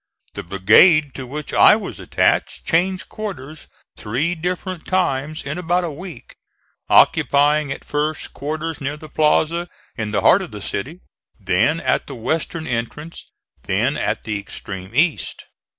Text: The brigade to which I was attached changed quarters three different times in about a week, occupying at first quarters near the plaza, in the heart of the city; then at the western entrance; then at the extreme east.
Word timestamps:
The 0.33 0.41
brigade 0.41 1.13
to 1.13 1.27
which 1.27 1.53
I 1.53 1.75
was 1.75 1.99
attached 1.99 2.65
changed 2.65 3.07
quarters 3.07 3.67
three 3.95 4.33
different 4.33 4.87
times 4.87 5.43
in 5.43 5.59
about 5.59 5.83
a 5.83 5.91
week, 5.91 6.33
occupying 6.89 7.71
at 7.71 7.85
first 7.85 8.33
quarters 8.33 8.81
near 8.81 8.97
the 8.97 9.09
plaza, 9.09 9.69
in 9.95 10.09
the 10.09 10.21
heart 10.21 10.41
of 10.41 10.49
the 10.49 10.59
city; 10.63 11.01
then 11.39 11.79
at 11.79 12.07
the 12.07 12.15
western 12.15 12.65
entrance; 12.65 13.29
then 13.65 13.95
at 13.95 14.23
the 14.23 14.39
extreme 14.39 14.89
east. 14.95 15.45